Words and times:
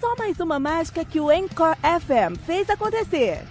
Só 0.00 0.14
mais 0.16 0.38
uma 0.40 0.58
mágica 0.58 1.04
que 1.04 1.20
o 1.20 1.30
Encore 1.30 1.76
FM 1.82 2.38
fez 2.44 2.68
acontecer. 2.68 3.42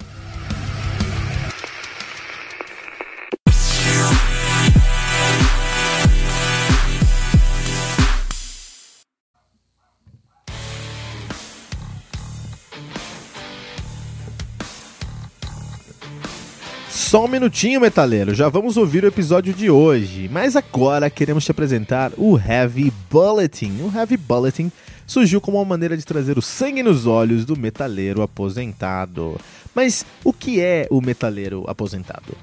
Só 17.14 17.26
um 17.26 17.28
minutinho, 17.28 17.80
metaleiro, 17.80 18.34
já 18.34 18.50
vamos 18.50 18.76
ouvir 18.76 19.04
o 19.04 19.08
episódio 19.08 19.54
de 19.54 19.70
hoje. 19.70 20.28
Mas 20.32 20.56
agora 20.56 21.12
queremos 21.12 21.46
te 21.46 21.52
apresentar 21.52 22.12
o 22.18 22.40
Heavy 22.40 22.92
Bulletin. 23.08 23.84
O 23.84 23.96
Heavy 23.96 24.18
Bulletin 24.18 24.72
surgiu 25.06 25.42
como 25.42 25.58
uma 25.58 25.66
maneira 25.66 25.98
de 25.98 26.06
trazer 26.06 26.38
o 26.38 26.42
sangue 26.42 26.84
nos 26.84 27.06
olhos 27.06 27.46
do 27.46 27.58
metaleiro 27.58 28.22
aposentado. 28.22 29.40
Mas 29.74 30.06
o 30.24 30.32
que 30.32 30.62
é 30.62 30.88
o 30.90 31.02
metaleiro 31.02 31.64
aposentado? 31.68 32.36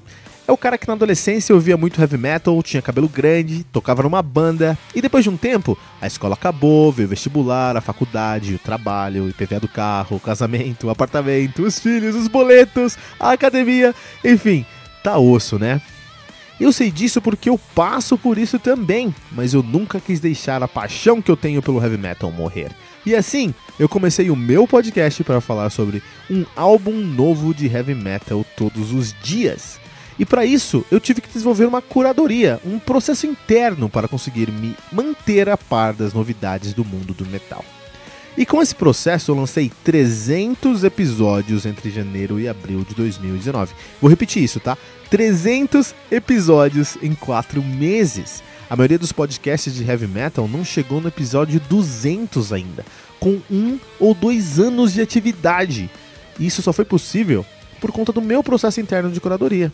É 0.47 0.51
o 0.51 0.57
cara 0.57 0.77
que 0.77 0.87
na 0.87 0.93
adolescência 0.93 1.55
ouvia 1.55 1.77
muito 1.77 2.01
heavy 2.01 2.17
metal, 2.17 2.61
tinha 2.61 2.81
cabelo 2.81 3.07
grande, 3.07 3.63
tocava 3.63 4.03
numa 4.03 4.21
banda 4.21 4.77
e 4.93 5.01
depois 5.01 5.23
de 5.23 5.29
um 5.29 5.37
tempo 5.37 5.77
a 6.01 6.07
escola 6.07 6.33
acabou, 6.33 6.91
veio 6.91 7.07
o 7.07 7.09
vestibular, 7.09 7.77
a 7.77 7.81
faculdade, 7.81 8.55
o 8.55 8.59
trabalho, 8.59 9.23
o 9.23 9.29
IPVA 9.29 9.59
do 9.59 9.67
carro, 9.67 10.17
o 10.17 10.19
casamento, 10.19 10.87
o 10.87 10.89
apartamento, 10.89 11.63
os 11.63 11.79
filhos, 11.79 12.15
os 12.15 12.27
boletos, 12.27 12.97
a 13.19 13.31
academia, 13.31 13.95
enfim, 14.25 14.65
tá 15.03 15.17
osso, 15.17 15.57
né? 15.57 15.81
Eu 16.61 16.71
sei 16.71 16.91
disso 16.91 17.19
porque 17.19 17.49
eu 17.49 17.57
passo 17.73 18.15
por 18.15 18.37
isso 18.37 18.59
também, 18.59 19.15
mas 19.31 19.51
eu 19.51 19.63
nunca 19.63 19.99
quis 19.99 20.19
deixar 20.19 20.61
a 20.61 20.67
paixão 20.67 21.19
que 21.19 21.31
eu 21.31 21.35
tenho 21.35 21.59
pelo 21.59 21.81
heavy 21.81 21.97
metal 21.97 22.31
morrer. 22.31 22.69
E 23.03 23.15
assim, 23.15 23.51
eu 23.79 23.89
comecei 23.89 24.29
o 24.29 24.35
meu 24.35 24.67
podcast 24.67 25.23
para 25.23 25.41
falar 25.41 25.71
sobre 25.71 26.03
um 26.29 26.45
álbum 26.55 26.91
novo 26.91 27.51
de 27.51 27.65
heavy 27.65 27.95
metal 27.95 28.45
todos 28.55 28.93
os 28.93 29.11
dias. 29.23 29.79
E 30.19 30.23
para 30.23 30.45
isso, 30.45 30.85
eu 30.91 30.99
tive 30.99 31.19
que 31.19 31.29
desenvolver 31.29 31.65
uma 31.65 31.81
curadoria, 31.81 32.61
um 32.63 32.77
processo 32.77 33.25
interno 33.25 33.89
para 33.89 34.07
conseguir 34.07 34.51
me 34.51 34.75
manter 34.91 35.49
a 35.49 35.57
par 35.57 35.93
das 35.93 36.13
novidades 36.13 36.75
do 36.75 36.85
mundo 36.85 37.11
do 37.11 37.25
metal. 37.25 37.65
E 38.37 38.45
com 38.45 38.61
esse 38.61 38.73
processo 38.73 39.31
eu 39.31 39.35
lancei 39.35 39.71
300 39.83 40.83
episódios 40.85 41.65
entre 41.65 41.89
janeiro 41.89 42.39
e 42.39 42.47
abril 42.47 42.85
de 42.87 42.95
2019. 42.95 43.73
Vou 43.99 44.09
repetir 44.09 44.41
isso, 44.41 44.59
tá? 44.59 44.77
300 45.09 45.93
episódios 46.09 46.97
em 47.01 47.13
4 47.13 47.61
meses. 47.61 48.41
A 48.69 48.75
maioria 48.75 48.97
dos 48.97 49.11
podcasts 49.11 49.75
de 49.75 49.83
heavy 49.83 50.07
metal 50.07 50.47
não 50.47 50.63
chegou 50.63 51.01
no 51.01 51.09
episódio 51.09 51.59
200 51.69 52.53
ainda, 52.53 52.85
com 53.19 53.41
um 53.51 53.77
ou 53.99 54.13
dois 54.13 54.59
anos 54.59 54.93
de 54.93 55.01
atividade. 55.01 55.89
E 56.39 56.47
isso 56.47 56.61
só 56.61 56.71
foi 56.71 56.85
possível 56.85 57.45
por 57.81 57.91
conta 57.91 58.13
do 58.13 58.21
meu 58.21 58.41
processo 58.41 58.79
interno 58.79 59.11
de 59.11 59.19
curadoria. 59.19 59.73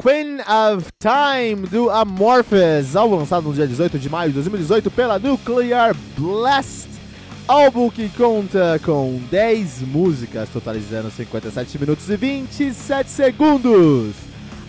Queen 0.00 0.40
of 0.40 0.90
Time 0.98 1.66
do 1.66 1.90
Amorphous, 1.90 2.96
álbum 2.96 3.16
lançado 3.16 3.46
no 3.46 3.52
dia 3.52 3.66
18 3.66 3.98
de 3.98 4.08
maio 4.08 4.30
de 4.30 4.36
2018 4.36 4.90
pela 4.90 5.18
Nuclear 5.18 5.94
Blast. 6.16 6.88
Álbum 7.46 7.90
que 7.90 8.08
conta 8.08 8.80
com 8.82 9.20
10 9.30 9.82
músicas, 9.82 10.48
totalizando 10.48 11.10
57 11.10 11.78
minutos 11.78 12.08
e 12.08 12.16
27 12.16 13.10
segundos. 13.10 14.14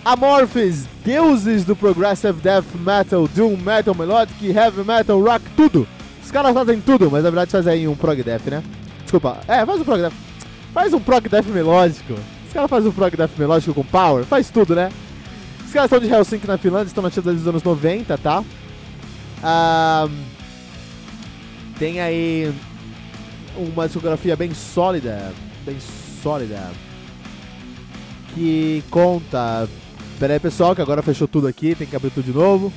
Amorphous, 0.03 0.85
deuses 1.05 1.63
do 1.63 1.77
progressive 1.77 2.41
death 2.41 2.65
metal, 2.75 3.25
doom 3.29 3.55
metal, 3.55 3.95
melodic, 3.95 4.45
heavy 4.45 4.83
metal, 4.83 5.21
rock, 5.21 5.45
tudo. 5.55 5.87
Os 6.21 6.29
caras 6.29 6.53
fazem 6.53 6.81
tudo, 6.81 7.09
mas 7.09 7.23
na 7.23 7.29
verdade 7.29 7.51
fazem 7.51 7.87
um 7.87 7.95
prog 7.95 8.21
death, 8.21 8.47
né? 8.47 8.61
Desculpa, 9.03 9.37
é, 9.47 9.65
faz 9.65 9.79
um 9.79 9.85
prog 9.85 10.01
death. 10.01 10.13
Faz 10.73 10.93
um 10.93 10.99
prog 10.99 11.29
death 11.29 11.45
melódico. 11.45 12.15
Os 12.45 12.53
caras 12.53 12.69
fazem 12.69 12.89
um 12.89 12.93
prog 12.93 13.15
death 13.15 13.31
melódico 13.37 13.73
com 13.73 13.83
power, 13.85 14.25
faz 14.25 14.49
tudo, 14.49 14.75
né? 14.75 14.91
Os 15.71 15.73
caras 15.73 15.89
estão 15.89 16.05
de 16.05 16.13
Helsinki 16.13 16.45
na 16.45 16.57
Finlândia, 16.57 16.87
estão 16.87 17.01
nativos 17.01 17.23
desde 17.23 17.43
os 17.43 17.47
anos 17.47 17.63
90, 17.63 18.17
tá? 18.17 18.43
tem 21.79 22.01
aí 22.01 22.53
uma 23.55 23.85
discografia 23.85 24.35
bem 24.35 24.53
sólida, 24.53 25.31
bem 25.65 25.77
sólida, 26.21 26.59
que 28.35 28.83
conta... 28.91 29.65
Pera 30.19 30.33
aí, 30.33 30.41
pessoal, 30.41 30.75
que 30.75 30.81
agora 30.81 31.01
fechou 31.01 31.25
tudo 31.25 31.47
aqui, 31.47 31.73
tem 31.73 31.87
que 31.87 31.95
abrir 31.95 32.09
tudo 32.09 32.25
de 32.25 32.33
novo. 32.33 32.73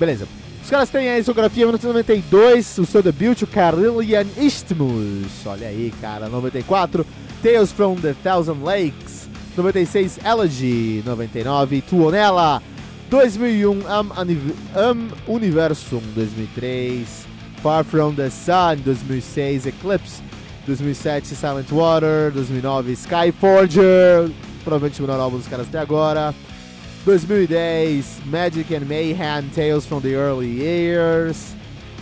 beleza. 0.00 0.26
Os 0.64 0.70
caras 0.70 0.88
têm 0.88 1.10
a 1.10 1.18
discografia 1.18 1.66
1992, 1.66 2.78
o 2.78 2.86
seu 2.86 3.02
debut, 3.02 3.42
o 3.42 3.46
Carillion 3.46 4.24
Isthmus. 4.38 5.44
Olha 5.44 5.68
aí, 5.68 5.92
cara, 6.00 6.30
94. 6.30 7.06
Tales 7.42 7.72
from 7.72 8.00
the 8.00 8.14
Thousand 8.14 8.62
Lakes, 8.62 9.28
96 9.56 10.20
Elegy, 10.22 11.02
99 11.02 11.82
Tuonela, 11.82 12.62
2001 13.10 13.82
Am, 13.86 14.12
Am 14.76 15.10
Universum, 15.26 16.00
2003 16.14 17.04
Far 17.56 17.82
from 17.82 18.14
the 18.14 18.30
Sun, 18.30 18.84
2006 18.84 19.66
Eclipse, 19.66 20.22
2007 20.66 21.24
Silent 21.34 21.72
Water, 21.72 22.30
2009 22.30 22.94
Skyforger, 22.94 24.32
provavelmente 24.62 25.02
o 25.02 25.06
melhor 25.06 25.20
álbum 25.20 25.38
dos 25.38 25.48
caras 25.48 25.66
até 25.66 25.78
agora. 25.78 26.32
2010 27.04 28.22
Magic 28.26 28.72
and 28.72 28.86
Mayhem 28.86 29.50
Tales 29.52 29.84
from 29.84 30.00
the 30.00 30.14
Early 30.14 30.46
Years. 30.46 31.56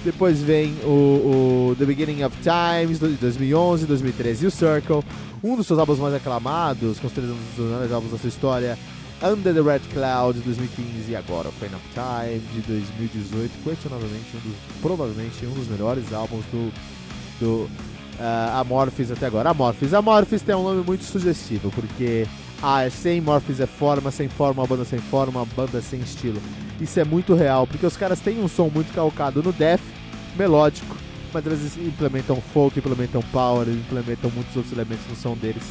Depois 0.04 0.40
vem 0.40 0.74
o, 0.82 1.72
o 1.72 1.76
The 1.78 1.84
Beginning 1.84 2.24
of 2.24 2.36
Times, 2.38 2.98
de 2.98 3.08
2011, 3.16 3.86
2013 3.86 4.44
e 4.44 4.48
o 4.48 4.50
Circle. 4.50 5.02
Um 5.42 5.56
dos 5.56 5.66
seus 5.66 5.78
álbuns 5.78 5.98
mais 5.98 6.14
aclamados, 6.14 6.98
considerando 6.98 7.34
um 7.34 7.56
dos 7.56 7.64
melhores 7.66 7.92
álbuns 7.92 8.12
da 8.12 8.18
sua 8.18 8.28
história, 8.28 8.78
Under 9.22 9.52
the 9.52 9.60
Red 9.60 9.80
Cloud 9.92 10.38
de 10.38 10.44
2015 10.44 11.10
e 11.10 11.16
agora 11.16 11.50
Pain 11.60 11.68
of 11.74 11.84
Time 11.92 12.40
de 12.54 12.60
2018, 12.62 13.50
questionavelmente 13.62 14.36
um 14.36 14.40
dos, 14.40 14.56
provavelmente 14.80 15.44
um 15.44 15.52
dos 15.52 15.68
melhores 15.68 16.10
álbuns 16.14 16.44
do, 16.46 16.72
do 17.38 17.70
uh, 18.18 18.60
Amorphis 18.60 19.10
até 19.10 19.26
agora. 19.26 19.50
Amorphis. 19.50 19.92
Amorphis 19.92 20.40
tem 20.40 20.54
um 20.54 20.62
nome 20.62 20.82
muito 20.82 21.04
sugestivo, 21.04 21.70
porque 21.70 22.26
ah, 22.62 22.82
é 22.82 22.90
sem 22.90 23.20
Morphis 23.20 23.60
é 23.60 23.66
forma, 23.66 24.10
sem 24.10 24.28
forma, 24.28 24.62
uma 24.62 24.68
banda 24.68 24.84
sem 24.84 24.98
forma, 24.98 25.40
uma 25.40 25.46
banda 25.46 25.80
sem 25.80 26.00
estilo. 26.00 26.40
Isso 26.80 26.98
é 27.00 27.04
muito 27.04 27.34
real, 27.34 27.66
porque 27.66 27.86
os 27.86 27.96
caras 27.96 28.20
têm 28.20 28.42
um 28.42 28.48
som 28.48 28.68
muito 28.68 28.92
calcado 28.92 29.42
no 29.42 29.52
death, 29.52 29.80
melódico, 30.36 30.96
mas 31.32 31.46
eles 31.46 31.76
implementam 31.78 32.36
folk, 32.52 32.78
implementam 32.78 33.22
power, 33.32 33.68
implementam 33.68 34.30
muitos 34.30 34.54
outros 34.56 34.72
elementos 34.72 35.06
no 35.08 35.16
som 35.16 35.34
deles. 35.34 35.62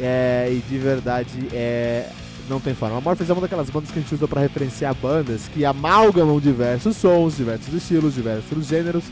É, 0.00 0.48
e 0.50 0.62
de 0.68 0.78
verdade, 0.78 1.48
é, 1.52 2.10
não 2.48 2.60
tem 2.60 2.74
forma. 2.74 2.98
A 2.98 3.00
Morphs 3.00 3.28
é 3.28 3.32
uma 3.32 3.42
daquelas 3.42 3.68
bandas 3.68 3.90
que 3.90 3.98
a 3.98 4.02
gente 4.02 4.14
usa 4.14 4.26
para 4.26 4.40
referenciar 4.40 4.94
bandas 4.94 5.48
que 5.48 5.64
amalgamam 5.64 6.40
diversos 6.40 6.96
sons, 6.96 7.36
diversos 7.36 7.72
estilos, 7.74 8.14
diversos 8.14 8.66
gêneros 8.66 9.04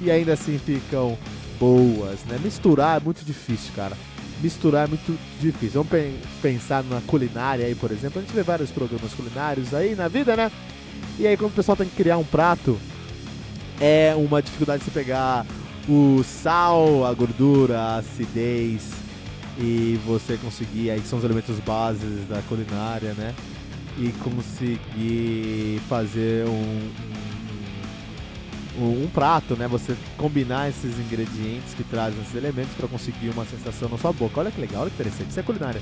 e 0.00 0.10
ainda 0.10 0.32
assim 0.32 0.58
ficam 0.58 1.16
boas, 1.58 2.24
né? 2.24 2.38
Misturar 2.42 3.00
é 3.00 3.04
muito 3.04 3.24
difícil, 3.24 3.72
cara. 3.76 3.96
Misturar 4.42 4.86
é 4.86 4.88
muito 4.88 5.16
difícil. 5.40 5.84
Vamos 5.84 6.14
pensar 6.42 6.82
na 6.82 7.00
culinária 7.02 7.64
aí, 7.64 7.74
por 7.74 7.92
exemplo. 7.92 8.18
A 8.18 8.22
gente 8.22 8.34
vê 8.34 8.42
vários 8.42 8.70
programas 8.70 9.14
culinários 9.14 9.72
aí 9.72 9.94
na 9.94 10.08
vida, 10.08 10.36
né? 10.36 10.50
E 11.18 11.26
aí 11.26 11.36
quando 11.36 11.52
o 11.52 11.54
pessoal 11.54 11.76
tem 11.76 11.88
que 11.88 11.94
criar 11.94 12.18
um 12.18 12.24
prato, 12.24 12.78
é 13.80 14.14
uma 14.16 14.42
dificuldade 14.42 14.80
de 14.80 14.90
você 14.90 14.90
pegar 14.90 15.46
o 15.88 16.22
sal, 16.24 17.04
a 17.04 17.12
gordura, 17.12 17.78
a 17.78 17.96
acidez 17.96 18.90
e 19.58 19.98
você 20.06 20.36
conseguir, 20.36 20.90
aí 20.90 21.00
são 21.00 21.18
os 21.18 21.24
elementos 21.24 21.58
bases 21.60 22.26
da 22.28 22.40
culinária, 22.48 23.12
né? 23.14 23.34
E 23.98 24.10
conseguir 24.24 25.80
fazer 25.88 26.46
um, 26.48 26.90
um, 28.78 29.08
prato, 29.08 29.56
né? 29.56 29.68
Você 29.68 29.96
combinar 30.16 30.68
esses 30.68 30.98
ingredientes 30.98 31.74
que 31.74 31.84
trazem 31.84 32.20
esses 32.22 32.34
elementos 32.34 32.72
para 32.74 32.88
conseguir 32.88 33.30
uma 33.30 33.44
sensação 33.44 33.88
na 33.88 33.98
sua 33.98 34.12
boca. 34.12 34.40
Olha 34.40 34.50
que 34.50 34.60
legal, 34.60 34.82
olha 34.82 34.90
que 34.90 34.96
interessante. 34.96 35.30
Isso 35.30 35.40
é 35.40 35.42
culinária. 35.42 35.80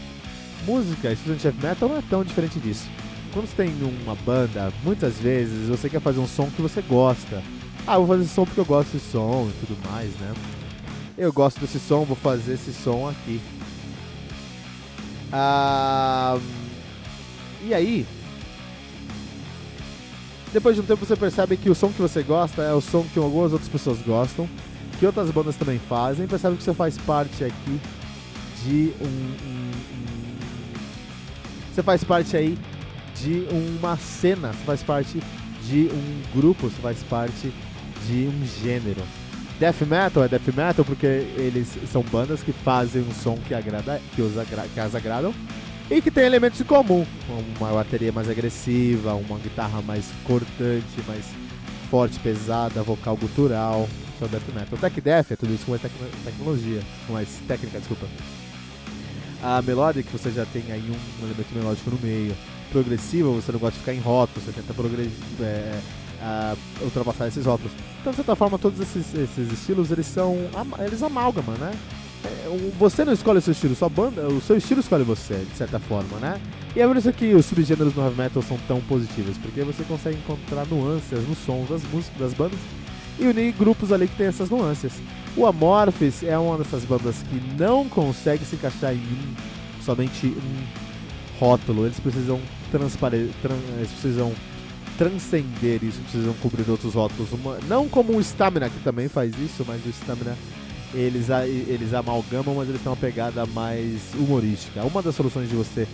Música, 0.67 1.15
Student 1.17 1.45
Heavy 1.45 1.63
Metal 1.63 1.89
não 1.89 1.97
é 1.97 2.03
tão 2.09 2.25
diferente 2.25 2.59
disso. 2.59 2.89
Quando 3.33 3.47
você 3.47 3.63
tem 3.63 3.73
uma 4.05 4.15
banda, 4.17 4.73
muitas 4.83 5.19
vezes 5.19 5.69
você 5.69 5.89
quer 5.89 6.01
fazer 6.01 6.19
um 6.19 6.27
som 6.27 6.51
que 6.51 6.61
você 6.61 6.83
gosta 6.83 7.43
ah, 7.87 7.99
vou 7.99 8.07
fazer 8.07 8.23
esse 8.23 8.35
som 8.35 8.45
porque 8.45 8.61
eu 8.61 8.65
gosto 8.65 8.93
desse 8.93 9.11
som 9.11 9.49
e 9.49 9.67
tudo 9.67 9.91
mais, 9.91 10.11
né? 10.17 10.33
Eu 11.17 11.33
gosto 11.33 11.61
desse 11.61 11.79
som, 11.81 12.05
vou 12.05 12.17
fazer 12.17 12.55
esse 12.55 12.73
som 12.73 13.09
aqui. 13.09 13.41
Ah, 15.33 16.39
e 17.63 17.75
aí, 17.75 18.07
depois 20.53 20.75
de 20.75 20.83
um 20.83 20.85
tempo 20.85 21.05
você 21.05 21.17
percebe 21.17 21.57
que 21.57 21.71
o 21.71 21.75
som 21.75 21.93
que 21.93 22.01
você 22.01 22.23
gosta 22.23 22.63
é 22.63 22.73
o 22.73 22.81
som 22.81 23.05
que 23.13 23.19
algumas 23.19 23.53
outras 23.53 23.69
pessoas 23.69 23.99
gostam, 24.03 24.49
que 24.99 25.07
outras 25.07 25.31
bandas 25.31 25.57
também 25.57 25.79
fazem, 25.79 26.27
percebe 26.27 26.57
que 26.57 26.63
você 26.63 26.75
faz 26.75 26.99
parte 26.99 27.45
aqui 27.45 27.81
de 28.65 28.93
um, 29.01 29.07
um, 29.07 29.71
um, 29.95 30.11
você 31.73 31.83
faz 31.83 32.05
parte 32.05 32.37
aí 32.37 32.59
de 33.17 33.47
uma 33.53 33.97
cena, 33.97 34.53
você 34.53 34.65
faz 34.65 34.83
parte 34.83 35.23
de 35.67 35.89
um 35.93 36.23
grupo, 36.39 36.69
você 36.69 36.81
faz 36.81 37.03
parte 37.05 37.53
de 38.07 38.29
um 38.29 38.47
gênero. 38.63 39.03
Death 39.59 39.83
metal 39.83 40.25
é 40.25 40.29
death 40.29 40.49
metal 40.49 40.85
porque 40.85 41.07
eles 41.07 41.69
são 41.93 42.03
bandas 42.03 42.43
que 42.43 42.53
fazem 42.53 43.03
um 43.03 43.13
som 43.13 43.37
que, 43.47 43.55
agrada, 43.55 44.01
que, 44.15 44.23
os, 44.23 44.37
agra, 44.39 44.65
que 44.73 44.81
as 44.81 44.95
agradam 44.95 45.35
e 45.91 46.01
que 46.01 46.11
tem 46.11 46.25
elementos 46.25 46.61
em 46.61 46.65
comum. 46.65 47.05
Uma 47.59 47.73
bateria 47.73 48.13
mais 48.13 48.31
agressiva, 48.31 49.15
uma 49.15 49.39
guitarra 49.39 49.83
mais 49.83 50.07
cortante, 50.25 51.03
mais 51.07 51.25
forte, 51.91 52.19
pesada, 52.21 52.83
vocal 52.83 53.17
gutural. 53.17 53.89
É 54.21 54.25
o 54.25 54.29
death 54.29 54.55
metal. 54.55 54.79
Tech 54.79 55.01
death 55.01 55.33
é 55.33 55.37
tudo 55.37 55.55
isso 55.55 55.65
com 55.65 55.73
mais 55.73 55.83
tecnologia, 56.25 56.83
com 57.07 57.15
mais 57.15 57.29
técnica, 57.49 57.79
desculpa. 57.79 58.07
A 59.43 59.63
melodic 59.63 60.09
você 60.13 60.31
já 60.31 60.45
tem 60.45 60.63
aí 60.71 60.91
um 60.91 61.25
elemento 61.25 61.55
melódico 61.55 61.91
no 61.91 61.99
meio. 61.99 62.37
Progressiva 62.71 63.29
você 63.31 63.51
não 63.51 63.59
gosta 63.59 63.75
de 63.75 63.81
ficar 63.81 63.95
em 63.95 64.01
rótulos, 64.01 64.45
você 64.45 64.53
tenta. 64.53 64.73
É, 65.43 65.81
uh, 66.21 66.85
ultrapassar 66.85 67.29
esses 67.29 67.45
rótulos. 67.45 67.73
Então, 68.01 68.13
de 68.13 68.17
certa 68.17 68.37
forma, 68.37 68.59
todos 68.59 68.79
esses, 68.81 69.15
esses 69.15 69.53
estilos, 69.53 69.91
eles 69.91 70.07
são. 70.07 70.37
Eles 70.79 71.03
amalgamam, 71.03 71.57
né? 71.57 71.73
É, 72.25 72.73
você 72.79 73.05
não 73.05 73.13
escolhe 73.13 73.39
o 73.39 73.43
seu 73.43 73.53
estilo, 73.53 73.75
sua 73.75 73.89
banda, 73.89 74.29
o 74.29 74.41
seu 74.41 74.57
estilo 74.57 74.81
escolhe 74.81 75.05
você, 75.05 75.35
de 75.51 75.57
certa 75.57 75.79
forma, 75.79 76.19
né? 76.19 76.41
E 76.77 76.81
é 76.81 76.87
por 76.87 76.97
isso 76.97 77.13
que 77.13 77.35
os 77.35 77.47
subgêneros 77.47 77.95
no 77.95 78.03
heavy 78.03 78.17
metal 78.17 78.43
são 78.43 78.59
tão 78.69 78.81
positivos, 78.83 79.39
porque 79.39 79.63
você 79.63 79.83
consegue 79.85 80.19
encontrar 80.19 80.67
nuances 80.67 81.27
nos 81.27 81.39
sons 81.39 81.69
das 81.69 81.83
músicas, 81.85 82.19
das 82.19 82.35
bandas, 82.35 82.59
e 83.19 83.27
unir 83.27 83.53
grupos 83.53 83.93
ali 83.93 84.07
que 84.07 84.17
tem 84.17 84.27
essas 84.27 84.51
nuances. 84.51 84.93
O 85.37 85.47
Amorphis 85.47 86.23
é 86.23 86.37
uma 86.39 86.59
dessas 86.59 86.85
bandas 86.85 87.17
que 87.23 87.41
não 87.59 87.89
consegue 87.89 88.45
se 88.45 88.57
encaixar 88.57 88.95
em 88.95 89.37
somente 89.83 90.27
um 90.27 91.39
rótulo, 91.39 91.87
eles 91.87 91.99
precisam 91.99 92.41
transparecer, 92.71 93.31
tran 93.41 93.57
eles 93.79 93.91
precisam 93.91 94.33
transcender 94.99 95.83
isso, 95.83 95.99
precisam 96.03 96.35
cobrir 96.35 96.71
outros 96.71 96.93
rótulos. 96.93 97.33
Uma, 97.33 97.59
não 97.67 97.89
como 97.89 98.17
o 98.17 98.21
Stamina, 98.21 98.69
que 98.69 98.79
também 98.81 99.09
faz 99.09 99.33
isso, 99.39 99.65
mas 99.67 99.85
o 99.87 99.89
Stamina 99.89 100.37
eles, 100.95 101.29
eles 101.69 101.95
amalgamam, 101.95 102.55
mas 102.55 102.69
eles 102.69 102.81
têm 102.81 102.91
uma 102.91 102.97
pegada 102.97 103.47
mais 103.47 104.01
humorística. 104.15 104.83
Uma 104.83 105.03
das 105.03 105.15
soluções 105.15 105.49
de 105.49 105.55
você 105.55 105.87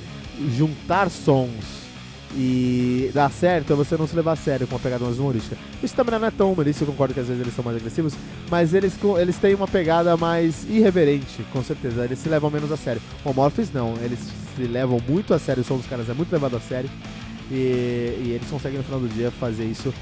juntar 0.57 1.11
sons 1.11 1.87
e 2.35 3.11
dar 3.15 3.31
certo 3.31 3.73
é 3.73 3.77
você 3.77 3.97
não 3.97 4.07
se 4.07 4.15
levar 4.15 4.33
a 4.33 4.37
sério 4.37 4.67
com 4.67 4.75
uma 4.75 4.81
pegada 4.81 5.05
mais 5.05 5.19
humorística. 5.19 5.57
O 5.83 5.87
Stamina 5.87 6.19
não 6.19 6.29
é 6.29 6.31
tão 6.31 6.53
humorístico, 6.53 6.91
eu 6.91 6.93
concordo 6.93 7.15
que 7.15 7.21
às 7.21 7.29
vezes 7.29 7.41
eles 7.41 7.55
são 7.55 7.65
mais 7.65 7.77
agressivos, 7.77 8.15
mas 8.51 8.75
eles, 8.75 8.95
eles 9.21 9.37
têm 9.39 9.55
uma 9.55 9.69
pegada 9.69 10.17
mais 10.17 10.65
irreverente, 10.69 11.45
com 11.53 11.63
certeza. 11.63 12.05
Eles 12.05 12.19
se 12.19 12.29
levam 12.29 12.51
menos 12.51 12.71
a 12.73 12.77
sério. 12.77 13.01
O 13.25 13.33
Morphis 13.33 13.73
não, 13.73 13.95
eles 14.03 14.19
se 14.55 14.63
levam 14.63 15.01
muito 15.09 15.33
a 15.33 15.39
sério, 15.39 15.63
o 15.63 15.65
som 15.65 15.77
dos 15.77 15.87
caras 15.87 16.09
é 16.09 16.15
muito 16.15 16.33
levado 16.33 16.57
a 16.57 16.61
sério. 16.61 16.91
E, 17.51 17.55
e 18.25 18.33
eles 18.35 18.49
conseguem 18.51 18.79
no 18.79 18.85
final 18.85 18.99
do 18.99 19.09
dia 19.09 19.31
fazer 19.31 19.65
isso 19.65 19.95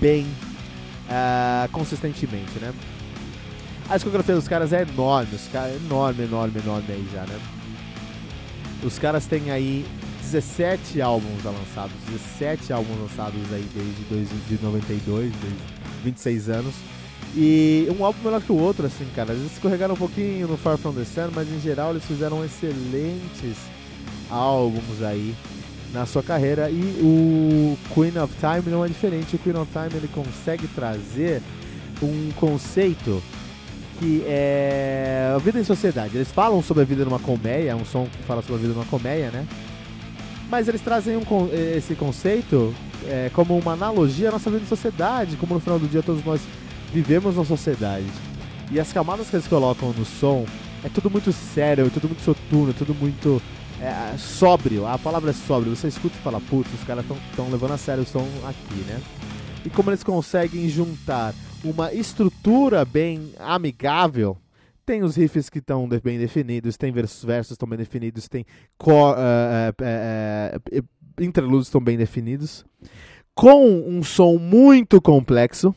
bem 0.00 0.26
uh, 1.06 1.70
consistentemente, 1.70 2.58
né? 2.60 2.72
A 3.92 3.96
discografia 3.96 4.34
dos 4.34 4.48
caras 4.48 4.72
é 4.72 4.80
enorme, 4.80 5.34
os 5.34 5.48
caras 5.48 5.74
é 5.74 5.76
enorme, 5.76 6.24
enorme, 6.24 6.58
enorme 6.58 6.86
aí 6.88 7.06
já, 7.12 7.26
né? 7.26 7.38
Os 8.82 8.98
caras 8.98 9.26
têm 9.26 9.50
aí 9.50 9.84
17 10.22 11.02
álbuns 11.02 11.44
lançados, 11.44 11.92
17 12.08 12.72
álbuns 12.72 12.98
lançados 12.98 13.52
aí 13.52 13.68
desde 13.74 14.02
2092, 14.04 15.30
desde 15.30 15.58
26 16.04 16.48
anos. 16.48 16.74
E 17.36 17.86
um 17.90 18.02
álbum 18.02 18.18
melhor 18.24 18.40
que 18.40 18.50
o 18.50 18.56
outro, 18.56 18.86
assim, 18.86 19.06
cara. 19.14 19.34
Eles 19.34 19.52
escorregaram 19.52 19.92
um 19.92 19.98
pouquinho 19.98 20.48
no 20.48 20.56
Far 20.56 20.78
From 20.78 20.94
The 20.94 21.04
Sun, 21.04 21.30
mas 21.34 21.52
em 21.52 21.60
geral 21.60 21.90
eles 21.90 22.06
fizeram 22.06 22.42
excelentes 22.42 23.58
álbuns 24.30 25.02
aí 25.02 25.34
na 25.92 26.06
sua 26.06 26.22
carreira. 26.22 26.70
E 26.70 26.80
o 27.02 27.76
Queen 27.92 28.16
of 28.16 28.34
Time 28.36 28.72
não 28.72 28.82
é 28.82 28.88
diferente. 28.88 29.36
O 29.36 29.38
Queen 29.38 29.56
of 29.58 29.70
Time 29.70 29.94
ele 29.96 30.08
consegue 30.08 30.66
trazer 30.68 31.42
um 32.02 32.30
conceito 32.36 33.22
que 34.02 34.24
é 34.26 35.32
a 35.32 35.38
vida 35.38 35.60
em 35.60 35.64
sociedade. 35.64 36.16
Eles 36.16 36.32
falam 36.32 36.60
sobre 36.60 36.82
a 36.82 36.86
vida 36.86 37.04
numa 37.04 37.20
colmeia, 37.20 37.70
é 37.70 37.74
um 37.74 37.84
som 37.84 38.06
que 38.06 38.24
fala 38.24 38.42
sobre 38.42 38.56
a 38.56 38.58
vida 38.58 38.74
numa 38.74 38.84
colmeia, 38.86 39.30
né? 39.30 39.46
Mas 40.50 40.66
eles 40.66 40.80
trazem 40.80 41.16
um, 41.16 41.22
esse 41.76 41.94
conceito 41.94 42.74
é, 43.06 43.30
como 43.32 43.56
uma 43.56 43.74
analogia 43.74 44.28
à 44.28 44.32
nossa 44.32 44.50
vida 44.50 44.64
em 44.64 44.66
sociedade, 44.66 45.36
como 45.36 45.54
no 45.54 45.60
final 45.60 45.78
do 45.78 45.86
dia 45.86 46.02
todos 46.02 46.24
nós 46.24 46.40
vivemos 46.92 47.36
na 47.36 47.44
sociedade. 47.44 48.06
E 48.72 48.80
as 48.80 48.92
camadas 48.92 49.30
que 49.30 49.36
eles 49.36 49.46
colocam 49.46 49.92
no 49.96 50.04
som 50.04 50.44
é 50.82 50.88
tudo 50.88 51.08
muito 51.08 51.32
sério, 51.32 51.86
é 51.86 51.88
tudo 51.88 52.08
muito 52.08 52.22
soturno, 52.22 52.70
é 52.70 52.74
tudo 52.74 52.94
muito 52.94 53.40
é, 53.80 54.16
sóbrio. 54.18 54.84
A 54.84 54.98
palavra 54.98 55.30
é 55.30 55.32
sóbrio. 55.32 55.76
Você 55.76 55.86
escuta 55.86 56.16
e 56.18 56.22
fala, 56.22 56.40
putz, 56.40 56.68
os 56.74 56.84
caras 56.84 57.04
estão 57.30 57.48
levando 57.50 57.72
a 57.72 57.78
sério 57.78 58.02
o 58.02 58.06
som 58.06 58.26
aqui, 58.44 58.80
né? 58.88 59.00
E 59.64 59.70
como 59.70 59.90
eles 59.90 60.02
conseguem 60.02 60.68
juntar 60.68 61.32
uma 61.64 61.92
estrutura 61.92 62.84
bem 62.84 63.32
amigável 63.38 64.36
tem 64.84 65.02
os 65.02 65.16
riffs 65.16 65.48
que 65.48 65.58
estão 65.58 65.88
bem 65.88 66.18
definidos, 66.18 66.76
tem 66.76 66.90
versos 66.90 67.24
versos 67.24 67.52
estão 67.52 67.68
bem 67.68 67.78
definidos, 67.78 68.28
tem 68.28 68.44
uh, 68.84 68.90
uh, 68.90 70.78
uh, 70.78 71.22
interlúdios 71.22 71.68
estão 71.68 71.80
bem 71.80 71.96
definidos, 71.96 72.64
com 73.34 73.64
um 73.88 74.02
som 74.02 74.36
muito 74.38 75.00
complexo. 75.00 75.74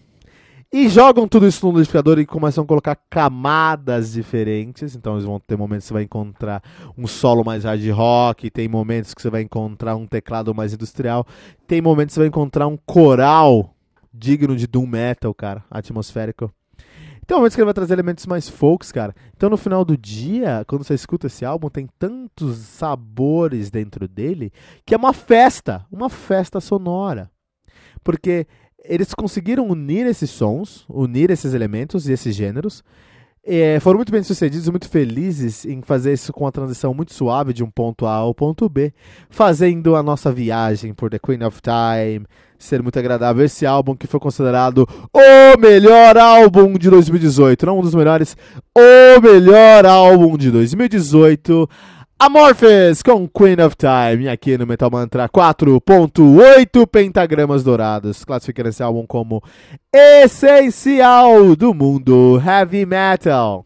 E 0.74 0.90
jogam 0.90 1.26
tudo 1.26 1.48
isso 1.48 1.66
no 1.66 1.72
liquidificador 1.72 2.20
e 2.20 2.26
começam 2.26 2.64
a 2.64 2.68
colocar 2.68 2.98
camadas 3.10 4.12
diferentes. 4.12 4.94
Então 4.94 5.14
eles 5.14 5.24
vão 5.24 5.40
ter 5.40 5.56
momentos 5.56 5.86
que 5.86 5.90
você 5.90 5.94
vai 5.94 6.04
encontrar 6.04 6.62
um 6.98 7.08
solo 7.08 7.46
mais 7.46 7.64
hard 7.64 7.88
rock, 7.92 8.50
tem 8.50 8.68
momentos 8.68 9.14
que 9.14 9.22
você 9.22 9.30
vai 9.30 9.42
encontrar 9.44 9.96
um 9.96 10.06
teclado 10.06 10.54
mais 10.54 10.74
industrial, 10.74 11.26
tem 11.66 11.82
momentos 11.82 12.12
que 12.12 12.16
você 12.16 12.22
vai 12.22 12.28
encontrar 12.28 12.68
um 12.68 12.76
coral 12.76 13.75
digno 14.18 14.56
de 14.56 14.68
doom 14.68 14.88
metal, 14.88 15.34
cara, 15.34 15.64
atmosférico. 15.70 16.54
Tem 17.28 17.36
momentos 17.36 17.56
que 17.56 17.62
ele 17.62 17.66
vai 17.66 17.74
trazer 17.74 17.94
elementos 17.94 18.26
mais 18.28 18.48
folks, 18.48 18.92
cara. 18.92 19.16
Então 19.36 19.50
no 19.50 19.58
final 19.58 19.84
do 19.84 19.98
dia, 19.98 20.64
quando 20.68 20.84
você 20.84 20.94
escuta 20.94 21.26
esse 21.26 21.44
álbum, 21.44 21.70
tem 21.70 21.88
tantos 21.98 22.58
sabores 22.58 23.72
dentro 23.72 24.08
dele 24.08 24.54
que 24.86 24.94
é 24.94 24.98
uma 24.98 25.12
festa, 25.12 25.86
uma 25.92 26.10
festa 26.10 26.60
sonora. 26.60 27.32
Porque 28.04 28.46
eles 28.84 29.14
conseguiram 29.16 29.68
unir 29.68 30.06
esses 30.06 30.30
sons, 30.30 30.86
unir 30.88 31.32
esses 31.32 31.56
elementos 31.56 32.08
e 32.08 32.14
esses 32.14 32.36
gêneros. 32.36 32.84
É, 33.44 33.80
foram 33.80 33.98
muito 33.98 34.12
bem 34.12 34.24
sucedidos, 34.24 34.70
muito 34.70 34.90
felizes 34.90 35.66
em 35.66 35.82
fazer 35.82 36.14
isso 36.14 36.34
com 36.34 36.46
a 36.46 36.52
transição 36.52 36.94
muito 36.94 37.14
suave 37.14 37.54
de 37.54 37.64
um 37.64 37.70
ponto 37.70 38.06
A 38.06 38.14
ao 38.14 38.34
ponto 38.34 38.68
B, 38.68 38.94
fazendo 39.30 39.96
a 39.96 40.02
nossa 40.02 40.32
viagem 40.32 40.94
por 40.94 41.10
The 41.10 41.20
Queen 41.20 41.44
of 41.44 41.60
Time 41.62 42.26
ser 42.66 42.82
muito 42.82 42.98
agradável. 43.00 43.46
Esse 43.46 43.66
álbum 43.66 43.96
que 43.96 44.08
foi 44.08 44.20
considerado 44.20 44.88
o 45.14 45.60
melhor 45.60 46.18
álbum 46.18 46.74
de 46.74 46.90
2018, 46.90 47.66
não 47.66 47.80
um 47.80 47.82
dos 47.82 47.96
melhores, 47.96 48.36
o 48.76 49.22
melhor 49.22 49.86
álbum 49.86 50.38
de 50.38 50.52
2018. 50.52 51.70
Amorphous 52.18 53.04
com 53.04 53.28
Queen 53.28 53.62
of 53.62 53.76
Time, 53.76 54.30
aqui 54.30 54.58
no 54.58 54.66
Metal 54.66 54.90
Mantra 54.90 55.28
4.8 55.28 56.88
pentagramas 56.88 57.62
dourados, 57.62 58.24
classificando 58.24 58.70
esse 58.70 58.82
álbum 58.82 59.06
como 59.06 59.44
essencial 59.94 61.58
do 61.58 61.74
mundo 61.74 62.42
heavy 62.42 62.86
metal. 62.86 63.66